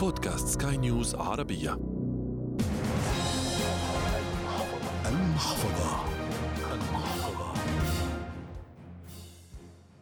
بودكاست 0.00 0.48
سكاي 0.48 0.76
نيوز 0.76 1.14
عربية. 1.14 1.78
المحفظة. 5.06 6.04
المحفظة. 6.72 7.54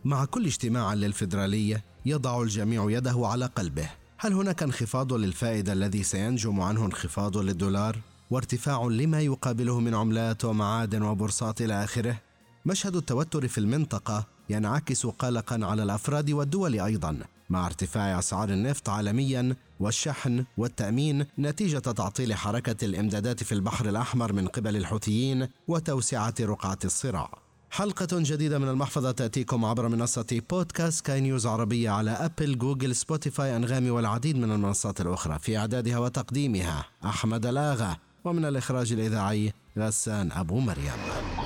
مع 0.05 0.25
كل 0.25 0.47
اجتماع 0.47 0.95
للفيدرالية 0.95 1.85
يضع 2.07 2.43
الجميع 2.43 2.91
يده 2.91 3.27
على 3.27 3.47
قلبه. 3.47 3.91
هل 4.19 4.33
هناك 4.33 4.63
انخفاض 4.63 5.13
للفائدة 5.13 5.73
الذي 5.73 6.03
سينجم 6.03 6.61
عنه 6.61 6.87
انخفاض 6.87 7.39
للدولار؟ 7.39 7.99
وارتفاع 8.31 8.85
لما 8.85 9.21
يقابله 9.21 9.81
من 9.81 9.95
عملات 9.95 10.45
ومعادن 10.45 11.03
وبورصات 11.03 11.63
إلى 11.63 11.85
آخره؟ 11.85 12.21
مشهد 12.67 12.97
التوتر 12.97 13.49
في 13.49 13.59
المنطقة 13.59 14.27
ينعكس 14.51 15.07
قلقا 15.07 15.61
على 15.63 15.83
الأفراد 15.83 16.31
والدول 16.31 16.81
أيضا. 16.81 17.19
مع 17.51 17.67
ارتفاع 17.67 18.19
أسعار 18.19 18.49
النفط 18.49 18.89
عالميا 18.89 19.57
والشحن 19.81 20.45
والتأمين 20.57 21.27
نتيجة 21.39 21.79
تعطيل 21.79 22.35
حركة 22.35 22.85
الإمدادات 22.85 23.43
في 23.43 23.53
البحر 23.53 23.89
الأحمر 23.89 24.33
من 24.33 24.47
قبل 24.47 24.77
الحوثيين 24.77 25.49
وتوسعة 25.69 26.35
رقعة 26.41 26.79
الصراع. 26.85 27.31
حلقة 27.71 28.09
جديدة 28.13 28.59
من 28.59 28.69
المحفظة 28.69 29.11
تأتيكم 29.11 29.65
عبر 29.65 29.89
منصة 29.89 30.43
بودكاست 30.51 31.07
سكاي 31.07 31.21
نيوز 31.21 31.47
عربية 31.47 31.91
على 31.91 32.11
أبل، 32.11 32.59
جوجل، 32.59 32.97
سبوتيفاي، 32.97 33.57
أنغامي 33.57 33.91
والعديد 33.91 34.37
من 34.37 34.53
المنصات 34.53 35.01
الأخرى 35.01 35.39
في 35.39 35.59
إعدادها 35.59 35.99
وتقديمها 35.99 36.85
أحمد 37.05 37.47
الآغا 37.47 37.97
ومن 38.25 38.45
الإخراج 38.45 38.93
الإذاعي 38.93 39.53
غسان 39.79 40.33
أبو 40.33 40.61
مريم. 40.61 41.38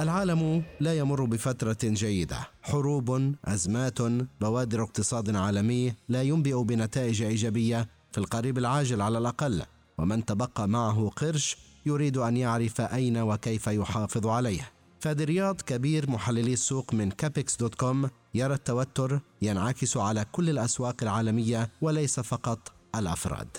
العالم 0.00 0.62
لا 0.80 0.98
يمر 0.98 1.24
بفترة 1.24 1.78
جيدة، 1.82 2.48
حروب، 2.62 3.34
أزمات، 3.44 3.98
بوادر 4.40 4.82
اقتصاد 4.82 5.36
عالمي 5.36 5.94
لا 6.08 6.22
ينبئ 6.22 6.62
بنتائج 6.62 7.22
إيجابية 7.22 7.88
في 8.12 8.18
القريب 8.18 8.58
العاجل 8.58 9.02
على 9.02 9.18
الأقل، 9.18 9.62
ومن 9.98 10.24
تبقى 10.24 10.68
معه 10.68 11.08
قرش 11.16 11.56
يريد 11.86 12.16
أن 12.16 12.36
يعرف 12.36 12.80
أين 12.80 13.18
وكيف 13.18 13.66
يحافظ 13.66 14.26
عليه. 14.26 14.70
فادي 15.00 15.24
رياض 15.24 15.60
كبير 15.60 16.10
محللي 16.10 16.52
السوق 16.52 16.94
من 16.94 17.10
Capex 17.10 17.56
dot 17.56 17.74
com 17.74 18.10
يرى 18.34 18.54
التوتر 18.54 19.20
ينعكس 19.42 19.96
على 19.96 20.26
كل 20.32 20.50
الأسواق 20.50 20.96
العالمية 21.02 21.70
وليس 21.80 22.20
فقط 22.20 22.72
الأفراد. 22.96 23.56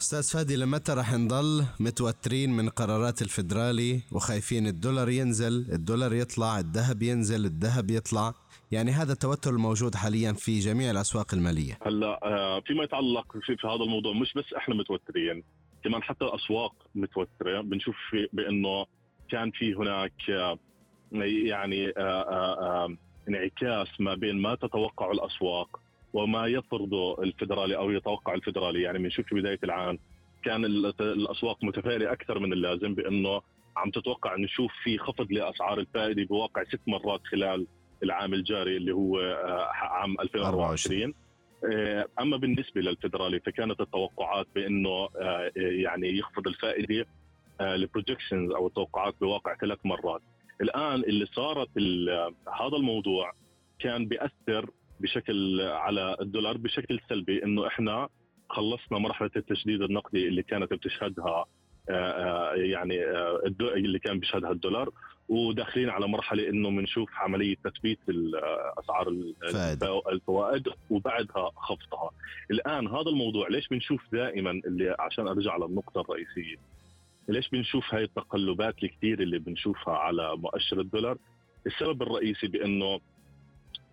أستاذ 0.00 0.38
فادي 0.38 0.56
لمتى 0.56 0.92
رح 0.92 1.14
نضل 1.14 1.64
متوترين 1.80 2.50
من 2.50 2.68
قرارات 2.68 3.22
الفدرالي 3.22 4.00
وخايفين 4.12 4.66
الدولار 4.66 5.08
ينزل 5.08 5.72
الدولار 5.72 6.14
يطلع 6.14 6.58
الذهب 6.58 7.02
ينزل 7.02 7.44
الذهب 7.44 7.90
يطلع؟ 7.90 8.34
يعني 8.72 8.90
هذا 8.90 9.12
التوتر 9.12 9.50
الموجود 9.50 9.94
حاليا 9.94 10.32
في 10.32 10.58
جميع 10.58 10.90
الأسواق 10.90 11.34
المالية. 11.34 11.78
هلأ 11.86 12.20
آه، 12.22 12.60
فيما 12.60 12.84
يتعلق 12.84 13.32
في, 13.32 13.56
في 13.56 13.66
هذا 13.66 13.84
الموضوع 13.84 14.12
مش 14.12 14.34
بس 14.34 14.52
إحنا 14.56 14.74
متوترين 14.74 15.42
كمان 15.84 16.02
حتى 16.02 16.24
الأسواق 16.24 16.74
متوترة. 16.94 17.60
بنشوف 17.60 17.96
بأنه 18.32 18.86
كان 19.30 19.50
في 19.50 19.74
هناك 19.74 20.30
آه، 20.30 20.58
يعني 21.12 21.92
آه، 21.96 22.96
انعكاس 23.28 23.88
ما 24.00 24.14
بين 24.14 24.42
ما 24.42 24.54
تتوقع 24.54 25.10
الأسواق 25.10 25.80
وما 26.12 26.46
يفرضه 26.46 27.22
الفدرالي 27.22 27.76
أو 27.76 27.90
يتوقع 27.90 28.34
الفدرالي 28.34 28.82
يعني 28.82 28.98
بنشوف 28.98 29.26
في 29.26 29.34
بداية 29.34 29.58
العام 29.64 29.98
كان 30.44 30.64
الأسواق 31.00 31.64
متفائلة 31.64 32.12
أكثر 32.12 32.38
من 32.38 32.52
اللازم 32.52 32.94
بأنه 32.94 33.40
عم 33.76 33.90
تتوقع 33.90 34.36
نشوف 34.36 34.72
في 34.84 34.98
خفض 34.98 35.32
لأسعار 35.32 35.78
الفائدة 35.78 36.24
بواقع 36.24 36.64
ست 36.64 36.80
مرات 36.86 37.20
خلال 37.24 37.66
العام 38.02 38.34
الجاري 38.34 38.76
اللي 38.76 38.92
هو 38.92 39.20
آه، 39.20 39.68
عام 39.72 40.20
2024 40.20 41.14
آه، 41.72 42.06
أما 42.20 42.36
بالنسبة 42.36 42.80
للفدرالي 42.80 43.40
فكانت 43.40 43.80
التوقعات 43.80 44.46
بأنه 44.54 45.08
آه، 45.20 45.52
يعني 45.56 46.18
يخفض 46.18 46.48
الفائدة 46.48 47.06
البروجكشنز 47.60 48.50
أو 48.50 48.66
التوقعات 48.66 49.14
بواقع 49.20 49.56
ثلاث 49.56 49.78
مرات. 49.84 50.22
الآن 50.60 51.00
اللي 51.00 51.26
صارت 51.26 51.68
هذا 52.60 52.76
الموضوع 52.76 53.32
كان 53.78 54.06
بيأثر 54.06 54.70
بشكل 55.00 55.60
على 55.60 56.16
الدولار 56.20 56.56
بشكل 56.56 57.00
سلبي 57.08 57.44
إنه 57.44 57.66
إحنا 57.66 58.08
خلصنا 58.50 58.98
مرحلة 58.98 59.30
التشديد 59.36 59.82
النقدي 59.82 60.28
اللي 60.28 60.42
كانت 60.42 60.72
بتشهدها 60.72 61.44
آه، 61.90 61.92
آه، 61.92 62.54
يعني 62.54 63.04
آه، 63.04 63.42
اللي 63.60 63.98
كان 63.98 64.18
بيشهدها 64.18 64.50
الدولار 64.50 64.90
وداخلين 65.28 65.90
على 65.90 66.08
مرحلة 66.08 66.48
إنه 66.48 66.70
بنشوف 66.70 67.10
عملية 67.14 67.56
تثبيت 67.64 67.98
اسعار 68.78 69.08
الفوائد 70.12 70.68
وبعدها 70.90 71.50
خفضها. 71.56 72.10
الآن 72.50 72.88
هذا 72.88 73.10
الموضوع 73.10 73.48
ليش 73.48 73.68
بنشوف 73.68 74.00
دائما 74.12 74.50
اللي 74.50 74.96
عشان 74.98 75.28
أرجع 75.28 75.56
للنقطة 75.56 76.00
الرئيسية 76.00 76.56
ليش 77.28 77.48
بنشوف 77.48 77.94
هاي 77.94 78.04
التقلبات 78.04 78.74
الكثير 78.82 79.22
اللي 79.22 79.38
بنشوفها 79.38 79.94
على 79.94 80.36
مؤشر 80.36 80.80
الدولار؟ 80.80 81.18
السبب 81.66 82.02
الرئيسي 82.02 82.46
بإنه 82.46 83.00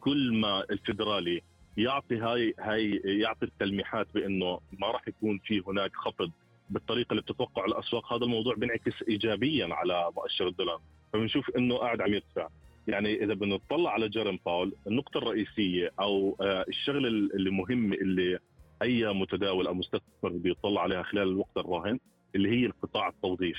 كل 0.06 0.34
ما 0.34 0.64
الفدرالي 0.72 1.42
يعطي 1.78 2.18
هاي 2.18 2.54
هاي 2.60 3.02
يعطي 3.06 3.46
التلميحات 3.46 4.08
بأنه 4.14 4.60
ما 4.80 4.88
راح 4.88 5.08
يكون 5.08 5.40
في 5.46 5.64
هناك 5.68 5.96
خفض 5.96 6.32
بالطريقة 6.70 7.12
اللي 7.12 7.22
بتتوقع 7.22 7.66
الأسواق 7.66 8.14
هذا 8.14 8.24
الموضوع 8.24 8.56
بينعكس 8.56 9.04
ايجابيا 9.10 9.68
على 9.72 10.12
مؤشر 10.16 10.48
الدولار. 10.48 10.82
فبنشوف 11.14 11.50
إنه 11.58 11.78
قاعد 11.78 12.02
عم 12.02 12.14
يرتفع 12.14 12.48
يعني 12.88 13.24
إذا 13.24 13.34
بنطلع 13.34 13.92
على 13.92 14.10
جيرم 14.10 14.40
باول 14.46 14.74
النقطة 14.88 15.18
الرئيسية 15.18 15.92
أو 16.00 16.38
آه، 16.42 16.66
الشغلة 16.68 17.08
اللي 17.08 17.50
مهمة 17.50 17.96
اللي 17.96 18.40
أي 18.82 19.14
متداول 19.14 19.68
أو 19.68 19.74
مستثمر 19.74 20.30
بيطلع 20.30 20.82
عليها 20.82 21.04
خلال 21.04 21.28
الوقت 21.28 21.58
الراهن 21.58 22.00
اللي 22.36 22.50
هي 22.50 22.66
القطاع 22.66 23.08
التوظيف 23.08 23.58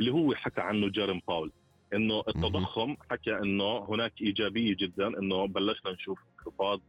اللي 0.00 0.12
هو 0.12 0.34
حكى 0.34 0.60
عنه 0.60 0.88
جيرم 0.88 1.20
باول. 1.28 1.52
إنه 1.94 2.20
التضخم 2.28 2.96
حكى 3.10 3.38
إنه 3.38 3.84
هناك 3.88 4.12
إيجابية 4.22 4.76
جدا 4.78 5.06
إنه 5.06 5.46
بلشنا 5.46 5.92
نشوف 5.92 6.18
انخفاض 6.38 6.80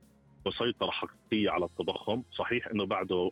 وسيطره 0.46 0.92
حقيقية 0.92 1.50
على 1.50 1.66
التضخم، 1.66 2.24
صحيح 2.32 2.68
إنه 2.68 2.86
بعده 2.86 3.32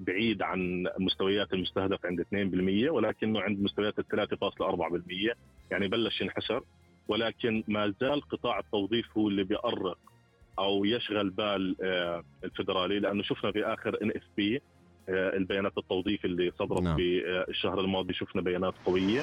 بعيد 0.00 0.42
عن 0.42 0.86
مستويات 0.98 1.52
المستهدف 1.52 2.06
عند 2.06 2.20
2% 2.20 2.90
ولكنه 2.90 3.40
عند 3.40 3.60
مستويات 3.60 4.00
3.4% 4.00 5.34
يعني 5.70 5.88
بلش 5.88 6.20
ينحسر. 6.20 6.62
ولكن 7.08 7.64
ما 7.68 7.94
زال 8.00 8.20
قطاع 8.20 8.58
التوظيف 8.58 9.18
هو 9.18 9.28
اللي 9.28 9.44
بيأرق 9.44 9.98
أو 10.58 10.84
يشغل 10.84 11.30
بال 11.30 11.76
آه، 11.82 12.24
الفدرالي 12.44 13.00
لأنه 13.00 13.22
شفنا 13.22 13.52
في 13.52 13.64
آخر 13.64 14.02
ان 14.02 14.10
اف 14.10 14.22
بي 14.36 14.62
البيانات 15.08 15.72
التوظيف 15.78 16.24
اللي 16.24 16.52
صدرت 16.58 16.82
نعم. 16.82 16.96
في 16.96 17.20
آه، 17.26 17.50
الشهر 17.50 17.80
الماضي. 17.80 18.14
شفنا 18.14 18.42
بيانات 18.42 18.74
قوية. 18.86 19.22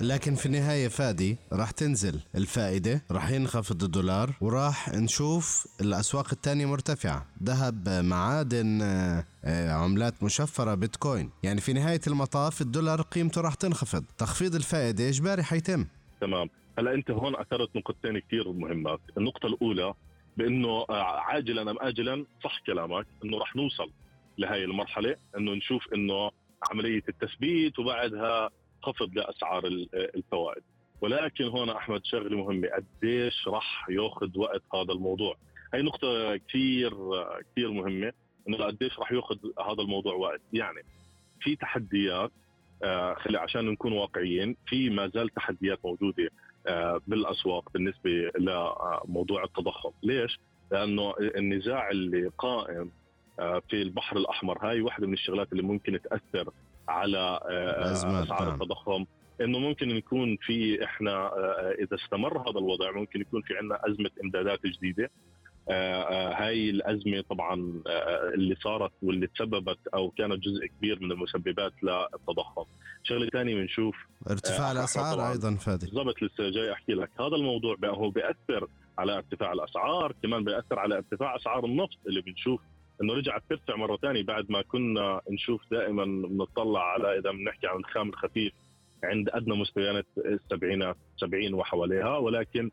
لكن 0.00 0.34
في 0.34 0.46
النهاية 0.46 0.88
فادي 0.88 1.36
راح 1.52 1.70
تنزل 1.70 2.20
الفائدة 2.34 3.02
راح 3.10 3.30
ينخفض 3.30 3.82
الدولار 3.84 4.30
وراح 4.40 4.88
نشوف 4.88 5.66
الأسواق 5.80 6.26
الثانية 6.32 6.66
مرتفعة. 6.66 7.26
ذهب 7.42 7.88
معادن 7.88 8.82
آه، 8.82 9.72
عملات 9.72 10.22
مشفرة 10.22 10.74
بيتكوين. 10.74 11.30
يعني 11.42 11.60
في 11.60 11.72
نهاية 11.72 12.00
المطاف 12.06 12.60
الدولار 12.60 13.02
قيمته 13.02 13.40
راح 13.40 13.54
تنخفض. 13.54 14.04
تخفيض 14.18 14.54
الفائدة 14.54 15.08
اجباري 15.08 15.42
حيتم؟ 15.42 15.84
تمام. 16.20 16.50
هلا 16.78 16.94
أنت 16.94 17.10
هون 17.10 17.36
أثرت 17.36 17.76
نقطتين 17.76 18.18
كثير 18.18 18.52
مهمات. 18.52 19.00
النقطة 19.18 19.46
الأولى 19.46 19.94
بأنه 20.36 20.86
عاجلا 20.90 21.70
أم 21.70 21.76
اجلا 21.80 22.24
صح 22.44 22.60
كلامك 22.66 23.06
إنه 23.24 23.38
راح 23.38 23.56
نوصل 23.56 23.90
لهي 24.38 24.64
المرحلة 24.64 25.16
إنه 25.36 25.52
نشوف 25.52 25.94
إنه 25.94 26.30
عملية 26.70 27.02
التثبيت 27.08 27.78
وبعدها 27.78 28.50
خفض 28.82 29.14
لأسعار 29.14 29.66
الفوائد. 29.94 30.62
ولكن 31.00 31.44
هون 31.44 31.70
أحمد 31.70 32.00
شغلة 32.04 32.36
مهمة 32.36 32.68
قديش 32.68 33.48
راح 33.48 33.86
ياخذ 33.90 34.38
وقت 34.38 34.62
هذا 34.74 34.92
الموضوع؟ 34.92 35.36
هي 35.74 35.82
نقطة 35.82 36.36
كثير 36.36 36.90
كثير 37.52 37.70
مهمة 37.70 38.12
إنه 38.48 38.56
قديش 38.58 38.98
راح 38.98 39.12
ياخذ 39.12 39.36
هذا 39.60 39.82
الموضوع 39.82 40.14
وقت. 40.14 40.40
يعني 40.52 40.82
في 41.40 41.56
تحديات 41.56 42.30
آه 42.82 43.14
خلي 43.14 43.38
عشان 43.38 43.64
نكون 43.70 43.92
واقعيين 43.92 44.56
في 44.66 44.90
ما 44.90 45.08
زال 45.08 45.28
تحديات 45.28 45.78
موجودة 45.84 46.30
آه 46.66 47.00
بالأسواق 47.06 47.72
بالنسبة 47.72 48.10
لموضوع 48.38 49.44
التضخم. 49.44 49.90
ليش؟ 50.02 50.38
لأنه 50.72 51.14
النزاع 51.20 51.90
اللي 51.90 52.30
قائم 52.38 52.90
في 53.38 53.82
البحر 53.82 54.16
الأحمر. 54.16 54.58
هاي 54.66 54.80
واحدة 54.80 55.06
من 55.06 55.12
الشغلات 55.12 55.52
اللي 55.52 55.62
ممكن 55.62 55.98
تأثر 56.02 56.50
على 56.88 57.40
آه، 57.50 57.92
أسعار 57.92 58.44
نعم. 58.44 58.54
التضخم. 58.54 59.04
إنه 59.40 59.58
ممكن 59.58 59.90
يكون 59.90 60.36
في 60.36 60.84
إحنا 60.84 61.10
آه، 61.10 61.74
إذا 61.78 61.96
استمر 61.96 62.38
هذا 62.50 62.58
الوضع 62.58 62.90
ممكن 62.90 63.20
يكون 63.20 63.42
في 63.42 63.56
عندنا 63.56 63.80
أزمة 63.86 64.10
إمدادات 64.24 64.66
جديدة. 64.66 65.10
هاي 65.70 66.70
الأزمة 66.70 67.20
طبعا 67.30 67.82
اللي 68.34 68.54
صارت 68.54 68.92
واللي 69.02 69.26
تسببت 69.26 69.78
أو 69.94 70.10
كانت 70.10 70.44
جزء 70.44 70.66
كبير 70.66 71.00
من 71.00 71.12
المسببات 71.12 71.72
للتضخم. 71.82 72.64
شغلة 73.02 73.28
ثانية 73.28 73.54
بنشوف 73.54 73.96
ارتفاع 74.30 74.72
الأسعار 74.72 75.32
أيضا 75.32 75.54
فادي 75.54 75.86
بالضبط 75.86 76.22
لسه 76.22 76.50
جاي 76.50 76.72
أحكي 76.72 76.92
لك. 76.92 77.10
هذا 77.20 77.36
الموضوع 77.36 77.76
هو 77.84 78.10
بيأثر 78.10 78.68
على 78.98 79.16
ارتفاع 79.16 79.52
الأسعار 79.52 80.14
كمان 80.22 80.44
بيأثر 80.44 80.78
على 80.78 80.94
ارتفاع 80.96 81.36
أسعار 81.36 81.64
النفط 81.64 81.98
اللي 82.06 82.20
بنشوف 82.20 82.60
إنه 83.02 83.14
رجعت 83.14 83.42
ترتفع 83.50 83.76
مرة 83.76 83.96
ثانية 83.96 84.24
بعد 84.24 84.50
ما 84.50 84.62
كنا 84.62 85.20
نشوف 85.30 85.62
دائما 85.70 86.04
بنطلع 86.04 86.80
على 86.80 87.18
إذا 87.18 87.30
بنحكي 87.30 87.66
عن 87.66 87.76
الخام 87.76 88.08
الخفيف 88.08 88.52
عند 89.04 89.28
أدنى 89.32 89.56
مستويات 89.56 90.06
السبعينات 90.18 90.96
70 91.16 91.54
وحواليها. 91.54 92.18
ولكن 92.18 92.70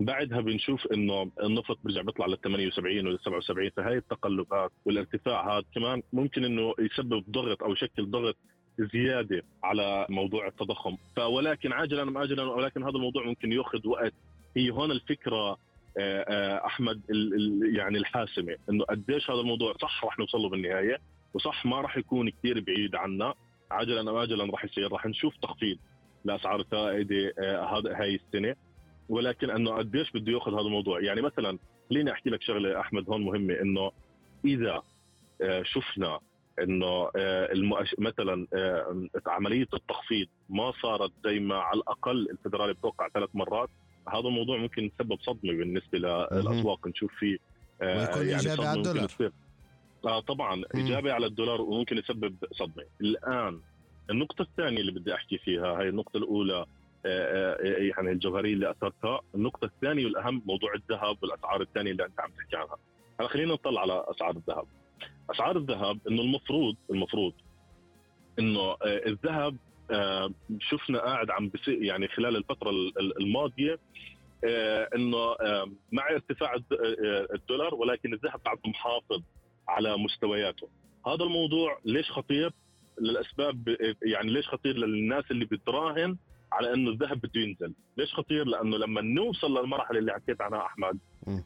بعدها 0.00 0.40
بنشوف 0.40 0.86
إنه 0.86 1.30
النفط 1.42 1.78
بيرجع 1.84 2.02
بيطلع 2.02 2.26
لل 2.26 2.40
78 2.40 3.06
وال 3.06 3.20
77 3.20 3.70
فهي 3.76 3.96
التقلبات 3.96 4.70
والارتفاع 4.84 5.56
هذا 5.56 5.64
كمان 5.74 6.02
ممكن 6.12 6.44
إنه 6.44 6.74
يسبب 6.78 7.24
ضغط 7.30 7.62
أو 7.62 7.72
يشكل 7.72 8.10
ضغط 8.10 8.36
زيادة 8.92 9.42
على 9.64 10.06
موضوع 10.10 10.46
التضخم. 10.46 10.96
ولكن 11.18 11.72
عاجلا 11.72 12.02
أم 12.02 12.18
اجلا 12.18 12.42
ولكن 12.42 12.82
هذا 12.82 12.96
الموضوع 12.96 13.26
ممكن 13.26 13.52
يأخذ 13.52 13.88
وقت. 13.88 14.12
هي 14.56 14.70
هون 14.70 14.90
الفكرة 14.90 15.58
أحمد 16.66 17.00
يعني 17.76 17.98
الحاسمة 17.98 18.56
إنه 18.70 18.84
قديش 18.84 19.30
هذا 19.30 19.40
الموضوع 19.40 19.74
صح 19.82 20.04
رح 20.04 20.18
نوصل 20.18 20.38
له 20.38 20.48
بالنهاية 20.48 20.98
وصح 21.34 21.66
ما 21.66 21.80
رح 21.80 21.96
يكون 21.96 22.30
كثير 22.30 22.60
بعيد 22.60 22.94
عنا 22.94 23.34
عاجلا 23.70 24.00
ام 24.00 24.16
اجلا 24.16 24.52
رح 24.54 24.64
يصير 24.64 24.92
رح 24.92 25.06
نشوف 25.06 25.36
تخفيض 25.42 25.78
لأسعار 26.24 26.60
الفائدة 26.60 27.34
آه، 27.38 27.82
هاي 27.86 28.14
السنة 28.14 28.56
ولكن 29.08 29.50
إنه 29.50 29.70
قديش 29.70 30.12
بده 30.12 30.32
يأخذ 30.32 30.52
هذا 30.52 30.60
الموضوع. 30.60 31.00
يعني 31.00 31.22
مثلا 31.22 31.58
خليني 31.90 32.12
أحكي 32.12 32.30
لك 32.30 32.42
شغلة 32.42 32.80
أحمد 32.80 33.10
هون 33.10 33.24
مهمة 33.24 33.54
إنه 33.54 33.90
إذا 34.44 34.82
شفنا 35.62 36.20
إنه 36.62 37.10
المؤش... 37.52 37.94
مثلا 37.98 38.46
عملية 39.26 39.66
التخفيض 39.74 40.26
ما 40.48 40.72
صارت 40.82 41.12
زي 41.24 41.38
ما 41.38 41.54
على 41.56 41.80
الأقل 41.80 42.30
الفدرالي 42.30 42.72
بتوقع 42.72 43.08
ثلاث 43.08 43.30
مرات 43.34 43.68
هذا 44.08 44.28
الموضوع 44.28 44.56
ممكن 44.58 44.84
يسبب 44.84 45.18
صدمة 45.20 45.52
بالنسبة 45.52 45.98
للأسواق 45.98 46.86
نشوف 46.88 47.12
فيه 47.18 47.38
آه، 47.82 47.98
ويكون 47.98 48.28
يعني 48.28 48.40
إيجابي 48.40 48.66
على 48.66 48.78
الدولار. 48.78 49.08
آه 50.04 50.20
طبعا 50.20 50.62
إيجابي 50.74 51.10
على 51.10 51.26
الدولار 51.26 51.60
وممكن 51.62 51.98
يسبب 51.98 52.36
صدمة. 52.52 52.84
الآن 53.00 53.60
النقطة 54.10 54.42
الثانية 54.42 54.80
اللي 54.80 54.92
بدي 54.92 55.14
أحكي 55.14 55.38
فيها 55.38 55.82
هي 55.82 55.88
النقطة 55.88 56.16
الأولى 56.16 56.66
آه، 57.06 57.54
آه، 57.54 57.58
يعني 57.96 58.12
الجوهرية 58.12 58.54
اللي 58.54 58.70
أثرتها. 58.70 59.20
النقطة 59.34 59.64
الثانية 59.64 60.04
والأهم 60.04 60.42
موضوع 60.46 60.74
الذهب 60.74 61.16
والأسعار 61.22 61.60
الثانية 61.60 61.90
اللي 61.90 62.04
أنت 62.04 62.20
عم 62.20 62.30
تحكي 62.30 62.56
عنها. 62.56 62.76
هلا 63.20 63.28
خلينا 63.28 63.52
نطلع 63.52 63.80
على 63.80 64.04
أسعار 64.08 64.36
الذهب. 64.36 64.64
أسعار 65.30 65.56
الذهب 65.56 65.98
إنه 66.08 66.22
المفروض 66.22 66.76
المفروض 66.90 67.32
إنه 68.38 68.76
الذهب 68.84 69.56
شفنا 70.60 70.98
قاعد 70.98 71.30
عم 71.30 71.48
بصير 71.48 71.82
يعني 71.82 72.08
خلال 72.08 72.36
الفترة 72.36 72.70
الماضية 73.20 73.78
آه، 74.44 74.88
إنه 74.94 75.18
آه، 75.18 75.70
مع 75.92 76.10
ارتفاع 76.10 76.54
الدولار 77.34 77.74
ولكن 77.74 78.12
الذهب 78.12 78.40
بعد 78.44 78.58
محافظ 78.66 79.22
على 79.68 79.96
مستوياته. 79.96 80.68
هذا 81.06 81.24
الموضوع 81.24 81.78
ليش 81.84 82.10
خطير؟ 82.10 82.52
للأسباب 83.00 83.76
يعني 84.02 84.30
ليش 84.30 84.48
خطير 84.48 84.76
للناس 84.76 85.24
اللي 85.30 85.44
بتراهن 85.44 86.16
على 86.52 86.74
إنه 86.74 86.90
الذهب 86.90 87.18
بده 87.18 87.40
ينزل؟ 87.40 87.74
ليش 87.96 88.14
خطير؟ 88.14 88.44
لأنه 88.44 88.76
لما 88.76 89.00
نوصل 89.00 89.58
للمرحلة 89.58 89.98
اللي 89.98 90.12
حكيت 90.12 90.40
عنها 90.40 90.66
أحمد 90.66 90.98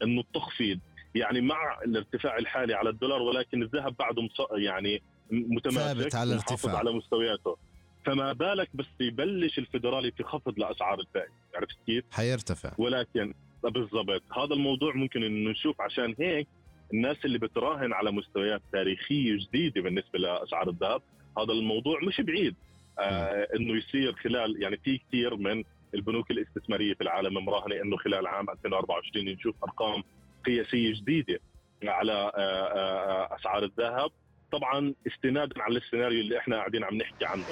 إنه 0.03 0.21
التخفيض 0.21 0.79
يعني 1.15 1.41
مع 1.41 1.79
الارتفاع 1.85 2.37
الحالي 2.37 2.73
على 2.73 2.89
الدولار 2.89 3.21
ولكن 3.21 3.63
الذهب 3.63 3.95
بعده 3.99 4.27
يعني 4.51 5.01
متماسك 5.31 5.99
ثابت 5.99 6.15
على 6.15 6.29
الارتفاع 6.29 6.77
على 6.77 6.91
مستوياته. 6.91 7.57
فما 8.05 8.33
بالك 8.33 8.69
بس 8.73 8.85
يبلش 8.99 9.59
الفدرالي 9.59 10.11
في 10.11 10.23
خفض 10.23 10.59
لأسعار 10.59 10.99
الفائده 10.99 11.31
عرفت 11.55 11.77
كيف؟ 11.85 12.05
حيرتفع. 12.11 12.71
ولكن 12.77 13.33
بالضبط 13.63 14.23
هذا 14.37 14.53
الموضوع 14.53 14.95
ممكن 14.95 15.23
إنه 15.23 15.49
نشوف 15.51 15.81
عشان 15.81 16.15
هيك 16.19 16.47
الناس 16.93 17.17
اللي 17.25 17.37
بتراهن 17.39 17.93
على 17.93 18.11
مستويات 18.11 18.61
تاريخية 18.71 19.37
جديدة 19.37 19.81
بالنسبة 19.81 20.19
لأسعار 20.19 20.69
الذهب 20.69 21.01
هذا 21.37 21.53
الموضوع 21.53 21.99
مش 22.03 22.21
بعيد. 22.21 22.55
آه 22.99 23.47
إنه 23.55 23.77
يصير 23.77 24.13
خلال 24.13 24.61
يعني 24.63 24.77
في 24.77 24.97
كثير 24.97 25.35
من 25.35 25.63
البنوك 25.95 26.31
الاستثمارية 26.31 26.93
في 26.93 27.01
العالم 27.01 27.45
مراهنة 27.45 27.75
إنه 27.81 27.97
خلال 27.97 28.27
عام 28.27 28.49
2024 28.49 29.25
نشوف 29.25 29.55
أرقام 29.63 30.03
قياسية 30.45 30.93
جديدة 30.93 31.39
على 31.83 32.11
آه 32.13 32.31
آه, 32.37 33.31
آه، 33.31 33.35
أسعار 33.35 33.63
الذهب. 33.63 34.11
طبعا 34.51 34.93
استنادا 35.07 35.61
على 35.61 35.77
السيناريو 35.77 36.21
اللي 36.21 36.37
إحنا 36.37 36.55
قاعدين 36.55 36.83
عم 36.83 36.95
نحكي 36.95 37.25
عنه. 37.25 37.43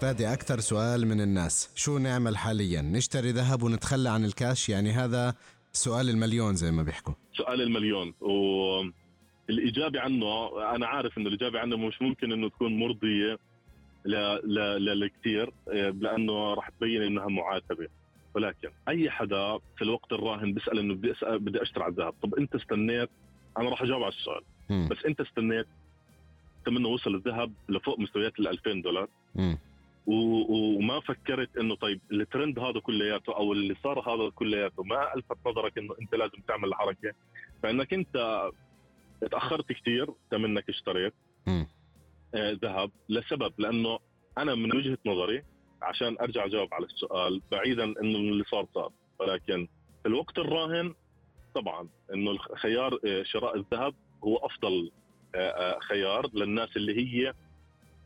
فادي 0.00 0.32
أكثر 0.32 0.60
سؤال 0.60 1.06
من 1.06 1.20
الناس. 1.20 1.72
شو 1.74 1.98
نعمل 1.98 2.36
حاليا؟ 2.36 2.82
نشتري 2.82 3.30
ذهب 3.30 3.62
ونتخلى 3.62 4.10
عن 4.10 4.24
الكاش؟ 4.24 4.68
يعني 4.68 4.90
هذا 4.90 5.34
سؤال 5.72 6.08
المليون 6.10 6.54
زي 6.54 6.70
ما 6.70 6.82
بيحكوا. 6.82 7.14
سؤال 7.36 7.60
المليون. 7.60 8.14
والإجابة 8.20 10.00
عنه 10.00 10.26
أنا 10.74 10.86
عارف 10.86 11.18
إنه 11.18 11.28
الإجابة 11.28 11.58
عنه 11.60 11.76
مش 11.76 12.02
ممكن 12.02 12.32
إنه 12.32 12.48
تكون 12.48 12.78
مرضية 12.78 13.38
للكثير 14.78 15.52
لأنه 16.00 16.54
راح 16.54 16.68
تبين 16.68 17.02
إنها 17.02 17.26
معاتبة. 17.26 17.88
ولكن 18.34 18.68
أي 18.88 19.10
حدا 19.10 19.58
في 19.76 19.82
الوقت 19.82 20.12
الراهن 20.12 20.54
بيسأل 20.54 20.78
إنه 20.78 20.94
بدي 20.94 21.12
بدي 21.22 21.62
أشتري 21.62 21.84
على 21.84 21.90
الذهب. 21.90 22.14
طب 22.22 22.34
أنت 22.34 22.54
استنيت؟ 22.54 23.10
أنا 23.58 23.70
راح 23.70 23.82
أجاوب 23.82 24.02
على 24.02 24.12
السؤال. 24.12 24.42
بس 24.88 25.04
انت 25.06 25.20
استنيت 25.20 25.66
منه 26.68 26.88
وصل 26.88 27.14
الذهب 27.14 27.52
لفوق 27.68 27.98
مستويات 27.98 28.38
ال 28.38 28.48
2000 28.48 28.72
دولار. 28.82 29.08
وما 30.06 31.00
فكرت 31.00 31.56
إنه 31.56 31.74
طيب 31.74 32.00
الترند 32.12 32.58
هذا 32.58 32.80
كلياته 32.80 33.36
أو 33.36 33.52
اللي 33.52 33.74
صار 33.82 34.00
هذا 34.00 34.30
كلياته 34.30 34.82
ما 34.82 35.14
ألفت 35.14 35.36
نظرك 35.46 35.78
إنه 35.78 35.94
أنت 36.02 36.14
لازم 36.14 36.38
تعمل 36.48 36.68
الحركة. 36.68 37.12
فإنك 37.62 37.94
أنت 37.94 38.42
تأخرت 39.30 39.72
كثير 39.72 40.08
انك 40.32 40.68
اشتريت 40.68 41.14
آه 42.34 42.52
ذهب 42.62 42.90
لسبب 43.08 43.52
لأنه 43.58 43.98
أنا 44.38 44.54
من 44.54 44.76
وجهة 44.76 44.98
نظري 45.06 45.42
عشان 45.82 46.16
أرجع 46.20 46.44
أجاوب 46.44 46.74
على 46.74 46.86
السؤال 46.86 47.40
بعيدا 47.52 47.84
إنه 47.84 48.18
اللي 48.18 48.44
صار 48.44 48.66
صار 48.74 48.92
ولكن 49.18 49.68
في 50.02 50.08
الوقت 50.08 50.38
الراهن 50.38 50.94
طبعا 51.54 51.88
إنه 52.14 52.38
خيار 52.38 52.98
آه، 53.06 53.22
شراء 53.22 53.56
الذهب 53.56 53.94
هو 54.24 54.36
أفضل 54.36 54.90
آه، 55.34 55.38
آه، 55.38 55.78
خيار 55.78 56.30
للناس 56.34 56.76
اللي 56.76 56.96
هي 56.98 57.34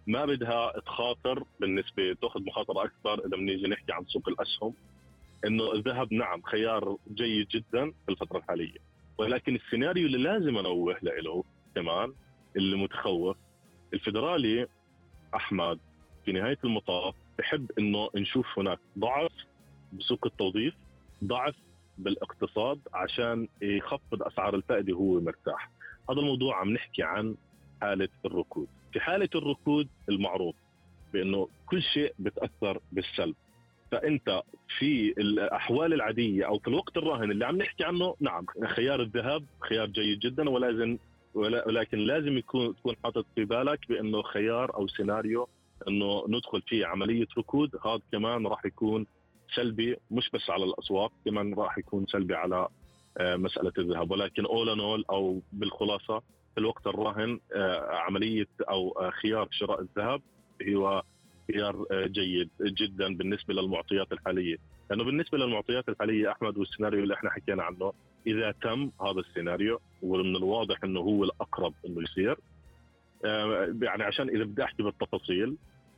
ما 0.07 0.25
بدها 0.25 0.81
تخاطر 0.81 1.45
بالنسبة 1.61 2.13
تأخذ 2.23 2.41
مخاطرة 2.45 2.85
أكثر 2.85 3.27
إذا 3.27 3.37
بنيجي 3.37 3.67
نحكي 3.69 3.93
عن 3.93 4.05
سوق 4.05 4.29
الأسهم. 4.29 4.75
إنه 5.47 5.73
الذهب 5.73 6.13
نعم 6.13 6.43
خيار 6.43 6.97
جيد 7.15 7.49
جدا 7.49 7.91
في 7.91 8.09
الفترة 8.09 8.39
الحالية. 8.39 8.79
ولكن 9.19 9.55
السيناريو 9.55 10.07
اللي 10.07 10.19
لازم 10.19 10.59
أنوه 10.59 10.97
له 11.03 11.45
كمان 11.75 12.13
اللي 12.57 12.77
متخوف 12.77 13.37
الفدرالي 13.95 14.67
أحمد 15.35 15.79
في 16.25 16.33
نهاية 16.33 16.59
المطاف 16.65 17.15
بحب 17.39 17.71
إنه 17.79 18.09
نشوف 18.17 18.59
هناك 18.59 18.79
ضعف 18.99 19.33
بسوق 19.93 20.27
التوظيف 20.27 20.75
ضعف 21.25 21.55
بالاقتصاد 21.99 22.81
عشان 22.95 23.49
يخفض 23.63 24.23
أسعار 24.23 24.55
الفائدة 24.55 24.95
وهو 24.95 25.21
مرتاح. 25.21 25.71
هذا 26.11 26.21
الموضوع 26.21 26.61
عم 26.61 26.71
نحكي 26.73 27.03
عن 27.03 27.35
حالة 27.81 28.09
الركود. 28.25 28.67
في 28.93 29.01
حالة 29.01 29.29
الركود 29.35 29.89
المعروف 30.09 30.55
بأنه 31.13 31.49
كل 31.67 31.83
شيء 31.83 32.15
بتأثر 32.19 32.81
بالسلب. 32.93 33.35
فأنت 33.93 34.43
في 34.79 35.15
الأحوال 35.19 35.93
العادية 35.93 36.47
أو 36.47 36.59
في 36.59 36.69
الوقت 36.69 36.97
الراهن 36.97 37.31
اللي 37.31 37.47
عم 37.47 37.57
نحكي 37.57 37.85
عنه 37.85 38.15
نعم 38.21 38.47
خيار 38.67 39.03
الذهب 39.03 39.45
خيار 39.61 39.87
جيد 39.87 40.19
جدا 40.19 40.51
ولازم 40.51 40.99
ولكن 41.35 41.99
لازم 41.99 42.39
يكون 42.39 42.77
تكون 42.77 42.95
حاطط 43.05 43.27
في 43.35 43.45
بالك 43.45 43.89
بأنه 43.89 44.23
خيار 44.23 44.75
أو 44.75 44.89
سيناريو 44.89 45.49
أنه 45.89 46.25
ندخل 46.29 46.63
فيه 46.63 46.87
عملية 46.87 47.27
ركود. 47.39 47.77
هذا 47.85 48.01
كمان 48.13 48.47
راح 48.47 48.65
يكون 48.67 49.07
سلبي 49.55 49.97
مش 50.11 50.31
بس 50.31 50.51
على 50.51 50.65
الأسواق 50.65 51.13
كمان 51.25 51.55
راح 51.55 51.79
يكون 51.79 52.07
سلبي 52.07 52.35
على 52.35 52.69
مسألة 53.21 53.73
الذهب 53.79 54.11
ولكن 54.11 54.45
اول 54.45 54.69
اول 54.81 55.05
أو 55.11 55.41
بالخلاصة 55.53 56.19
في 56.55 56.61
الوقت 56.61 56.87
الراهن 56.87 57.41
آه، 57.55 57.91
عملية 57.91 58.49
أو 58.61 58.91
آه، 58.91 59.11
خيار 59.11 59.49
شراء 59.51 59.81
الذهب 59.81 60.23
هو 60.69 61.03
خيار 61.53 61.87
جيد 62.07 62.51
جدا 62.61 63.17
بالنسبة 63.17 63.55
للمعطيات 63.55 64.13
الحالية. 64.13 64.57
لأنه 64.91 65.05
بالنسبة 65.05 65.39
للمعطيات 65.39 65.89
الحالية 65.89 66.33
أحمد 66.33 66.59
والسيناريو 66.59 67.03
اللي 67.03 67.15
إحنا 67.15 67.31
حكينا 67.31 67.63
عنه 67.63 67.93
إذا 68.27 68.53
تم 68.63 68.91
هذا 69.01 69.21
السيناريو 69.21 69.81
ومن 70.03 70.37
الواضح 70.37 70.85
إنه 70.85 71.01
هو 71.01 71.25
الأقرب 71.25 71.75
إنه 71.87 72.03
يصير 72.03 72.37
يعني 73.83 74.03
عشان 74.03 74.29
إذا 74.29 74.45
بدي 74.45 74.65
أحكي 74.65 74.83
بالتفاصيل 74.83 75.57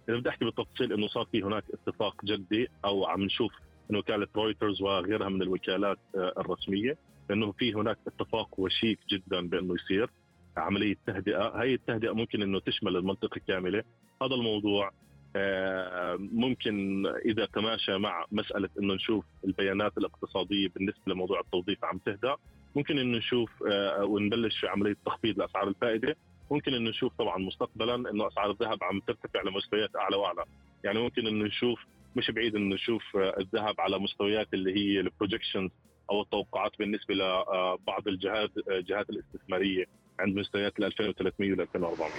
إذا 0.09 0.17
بدي 0.17 0.29
أحكي 0.29 0.45
بالتفصيل 0.45 0.93
إنه 0.93 1.09
صار 1.09 1.25
في 1.33 1.43
هناك 1.43 1.65
اتفاق 1.75 2.25
جدي 2.25 2.69
أو 2.85 3.07
عم 3.07 3.23
نشوف 3.23 3.53
من 3.91 3.97
وكالة 3.97 4.27
رويترز 4.37 4.83
وغيرها 4.83 5.29
من 5.29 5.43
الوكالات 5.43 5.99
آه، 6.17 6.33
الرسمية 6.39 6.97
انه 7.31 7.53
في 7.53 7.75
هناك 7.75 7.99
اتفاق 8.07 8.61
وشيك 8.61 8.99
جدا 9.11 9.49
بأنه 9.49 9.75
يصير 9.75 10.11
عملية 10.57 10.97
تهدئة، 11.07 11.63
هي 11.63 11.75
التهدئة 11.75 12.13
ممكن 12.13 12.43
إنه 12.43 12.61
تشمل 12.61 12.97
المنطقة 12.97 13.41
كاملة، 13.49 13.83
هذا 14.23 14.35
الموضوع 14.35 14.91
آه، 15.37 16.17
ممكن 16.21 17.07
إذا 17.07 17.47
تماشى 17.47 17.99
مع 17.99 18.25
مسألة 18.33 18.69
إنه 18.81 18.95
نشوف 18.95 19.25
البيانات 19.45 19.99
الاقتصادية 19.99 20.69
بالنسبة 20.69 21.13
لموضوع 21.13 21.41
التوظيف 21.41 21.85
عم 21.85 21.99
تهدأ. 21.99 22.37
ممكن 22.77 22.99
إنه 22.99 23.19
نشوف 23.19 23.51
آه، 23.71 24.05
ونبلش 24.05 24.59
في 24.61 24.69
عملية 24.69 24.97
تخفيض 25.07 25.39
لاسعار 25.39 25.69
الفائدة. 25.69 26.17
ممكن 26.51 26.75
إنه 26.75 26.91
نشوف 26.91 27.13
طبعا 27.19 27.39
مستقبلا 27.39 27.95
إنه 27.95 28.27
أسعار 28.29 28.51
الذهب 28.51 28.85
عم 28.85 29.01
ترتفع 29.01 29.43
لمستويات 29.43 29.97
أعلى 29.97 30.17
وأعلى. 30.17 30.45
يعني 30.85 30.99
ممكن 30.99 31.27
إنه 31.27 31.45
نشوف 31.45 31.85
مش 32.19 32.31
بعيد 32.31 32.57
إنه 32.57 32.75
نشوف 32.75 33.03
آه، 33.17 33.35
الذهب 33.41 33.81
على 33.81 33.99
مستويات 33.99 34.49
اللي 34.55 34.75
هي 34.77 35.01
البروجكشنز 35.01 35.71
أو 36.11 36.23
التوقعات 36.23 36.73
بالنسبة 36.79 37.15
لبعض 37.15 38.09
الجهات 38.09 38.51
الجهات 38.71 39.11
الاستثمارية 39.11 39.85
عند 40.21 40.37
مستويات 40.37 40.79
ال 40.79 40.85
2300 40.85 41.51
وال 41.53 41.61
2400 41.61 42.11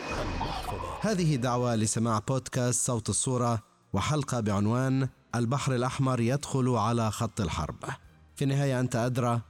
هذه 1.01 1.35
دعوة 1.35 1.75
لسماع 1.75 2.19
بودكاست 2.19 2.85
صوت 2.87 3.09
الصورة 3.09 3.63
وحلقة 3.93 4.39
بعنوان 4.39 5.09
البحر 5.35 5.75
الأحمر 5.75 6.19
يدخل 6.19 6.69
على 6.69 7.11
خط 7.11 7.41
الحرب. 7.41 7.83
في 8.35 8.43
النهاية 8.43 8.79
أنت 8.79 8.95
أدرى 8.95 9.41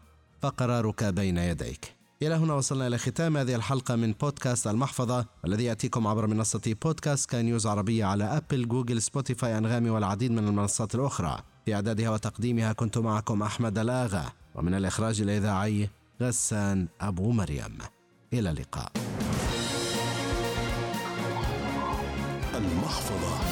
فقرارك 0.42 1.04
بين 1.04 1.38
يديك. 1.38 1.99
إلى 2.22 2.36
هنا 2.36 2.54
وصلنا 2.54 2.88
إلى 2.88 2.98
ختام 2.98 3.38
هذه 3.38 3.56
الحلقة 3.56 3.96
من 3.96 4.12
بودكاست 4.12 4.68
المحفظة 4.68 5.26
الذي 5.46 5.64
يأتيكم 5.64 6.08
عبر 6.08 6.28
منصة 6.28 6.76
بودكاست 6.84 7.30
سكاي 7.30 7.46
نيوز 7.46 7.68
عربية 7.68 8.06
على 8.06 8.24
أبل 8.24 8.68
جوجل 8.68 9.02
سبوتيفاي 9.02 9.58
أنغامي 9.58 9.90
والعديد 9.90 10.32
من 10.32 10.48
المنصات 10.48 10.96
الأخرى. 10.96 11.40
في 11.66 11.76
إعدادها 11.76 12.10
وتقديمها 12.10 12.74
كنت 12.74 12.98
معكم 12.98 13.44
أحمد 13.44 13.78
الآغا. 13.78 14.26
ومن 14.56 14.74
الإخراج 14.74 15.22
الإذاعي 15.22 15.90
غسان 16.22 16.88
أبو 17.02 17.32
مريم. 17.32 17.78
إلى 18.34 18.50
اللقاء. 18.50 18.92
المحفظة. 22.56 23.49